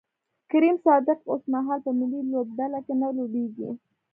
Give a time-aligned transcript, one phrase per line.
[0.51, 3.69] کریم صادق اوسمهال په ملي لوبډله کې نه لوبیږي